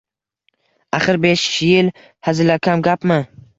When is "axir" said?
0.99-1.19